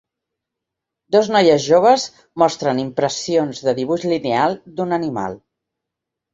Dos 1.15 1.29
noies 1.35 1.65
joves 1.73 2.07
mostren 2.45 2.83
impressions 2.85 3.63
de 3.69 3.77
dibuix 3.83 4.09
lineal 4.15 4.59
d'un 4.77 5.01
animal. 5.03 5.41